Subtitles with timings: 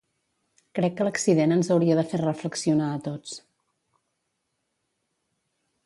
[0.77, 3.37] Crec que l'accident ens hauria de fer reflexionar a tots.